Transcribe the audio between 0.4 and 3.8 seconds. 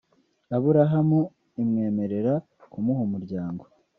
Aburahamu imwemerera kumuha umuryango